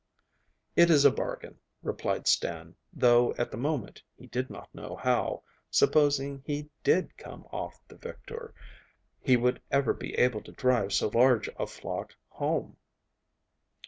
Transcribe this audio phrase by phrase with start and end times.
[0.75, 5.43] 'It is a bargain,' replied Stan, though at the moment he did not know how,
[5.69, 8.51] supposing he DID come off the victor,
[9.21, 12.77] he would ever be able to drive so large a flock home.